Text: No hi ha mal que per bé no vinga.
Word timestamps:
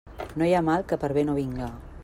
No 0.41 0.47
hi 0.51 0.55
ha 0.59 0.63
mal 0.69 0.85
que 0.93 0.99
per 1.03 1.11
bé 1.19 1.25
no 1.29 1.37
vinga. 1.43 1.69